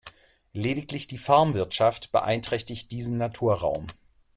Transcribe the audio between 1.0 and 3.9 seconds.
die Farmwirtschaft beeinträchtigt diesen Naturraum.